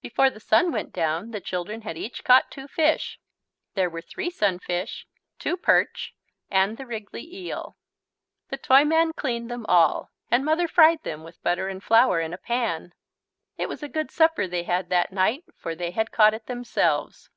Before 0.00 0.30
the 0.30 0.38
sun 0.38 0.70
went 0.70 0.92
down, 0.92 1.32
the 1.32 1.40
children 1.40 1.80
had 1.82 1.98
each 1.98 2.22
caught 2.22 2.52
two 2.52 2.68
fish. 2.68 3.18
There 3.74 3.90
were 3.90 4.00
three 4.00 4.30
sunfish, 4.30 5.08
two 5.40 5.56
perch, 5.56 6.14
and 6.48 6.76
the 6.76 6.86
wriggly 6.86 7.24
eel. 7.34 7.76
The 8.48 8.58
Toyman 8.58 9.14
cleaned 9.14 9.50
them 9.50 9.66
all. 9.68 10.12
And 10.30 10.44
Mother 10.44 10.68
fried 10.68 11.02
them 11.02 11.24
with 11.24 11.42
butter 11.42 11.66
and 11.66 11.82
flour 11.82 12.20
in 12.20 12.32
a 12.32 12.38
pan. 12.38 12.92
It 13.56 13.68
was 13.68 13.82
a 13.82 13.88
good 13.88 14.12
supper 14.12 14.46
they 14.46 14.62
had 14.62 14.88
that 14.90 15.12
night, 15.12 15.42
for 15.56 15.74
they 15.74 15.90
had 15.90 16.12
caught 16.12 16.32
it 16.32 16.46
themselves. 16.46 17.28